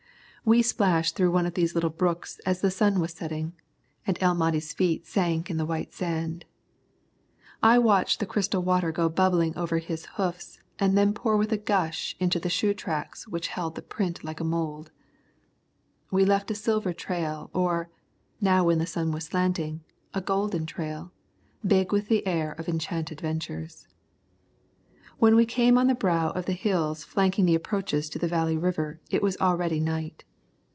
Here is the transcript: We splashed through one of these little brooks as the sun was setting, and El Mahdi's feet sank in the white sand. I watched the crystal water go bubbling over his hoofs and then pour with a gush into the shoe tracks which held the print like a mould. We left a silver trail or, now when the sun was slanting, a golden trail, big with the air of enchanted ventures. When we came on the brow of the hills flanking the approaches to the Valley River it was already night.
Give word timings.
We 0.43 0.63
splashed 0.63 1.15
through 1.15 1.29
one 1.31 1.45
of 1.45 1.53
these 1.53 1.75
little 1.75 1.91
brooks 1.91 2.39
as 2.47 2.59
the 2.61 2.71
sun 2.71 2.99
was 2.99 3.13
setting, 3.13 3.53
and 4.07 4.17
El 4.19 4.33
Mahdi's 4.33 4.73
feet 4.73 5.05
sank 5.05 5.51
in 5.51 5.57
the 5.57 5.67
white 5.67 5.93
sand. 5.93 6.45
I 7.61 7.77
watched 7.77 8.19
the 8.19 8.25
crystal 8.25 8.61
water 8.61 8.91
go 8.91 9.07
bubbling 9.07 9.55
over 9.55 9.77
his 9.77 10.07
hoofs 10.17 10.57
and 10.79 10.97
then 10.97 11.13
pour 11.13 11.37
with 11.37 11.51
a 11.51 11.57
gush 11.59 12.15
into 12.19 12.39
the 12.39 12.49
shoe 12.49 12.73
tracks 12.73 13.27
which 13.27 13.49
held 13.49 13.75
the 13.75 13.83
print 13.83 14.23
like 14.23 14.39
a 14.39 14.43
mould. 14.43 14.89
We 16.09 16.25
left 16.25 16.49
a 16.49 16.55
silver 16.55 16.91
trail 16.91 17.51
or, 17.53 17.91
now 18.41 18.63
when 18.63 18.79
the 18.79 18.87
sun 18.87 19.11
was 19.11 19.25
slanting, 19.25 19.83
a 20.11 20.21
golden 20.21 20.65
trail, 20.65 21.11
big 21.65 21.91
with 21.93 22.07
the 22.07 22.25
air 22.25 22.53
of 22.53 22.67
enchanted 22.67 23.21
ventures. 23.21 23.87
When 25.19 25.35
we 25.35 25.45
came 25.45 25.77
on 25.77 25.85
the 25.85 25.93
brow 25.93 26.31
of 26.31 26.47
the 26.47 26.53
hills 26.53 27.03
flanking 27.03 27.45
the 27.45 27.55
approaches 27.55 28.09
to 28.09 28.19
the 28.19 28.27
Valley 28.27 28.57
River 28.57 28.99
it 29.11 29.21
was 29.21 29.37
already 29.37 29.79
night. 29.79 30.23